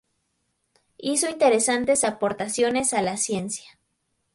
[0.97, 3.77] Hizo interesantes aportaciones a la ciencia.